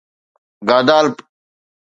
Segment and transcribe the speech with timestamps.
[0.67, 1.15] گادالپ